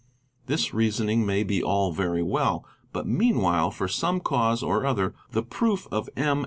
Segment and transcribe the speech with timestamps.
[0.47, 5.43] This reasoning may be all very well, but meanwhile, for some cause or other, the
[5.43, 6.39] proof of M.